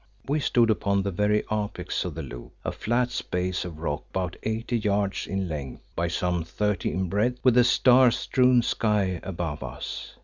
[0.27, 4.35] We stood upon the very apex of the loop, a flat space of rock about
[4.41, 9.61] eighty yards in length by some thirty in breadth, with the star strewn sky above
[9.61, 10.15] us.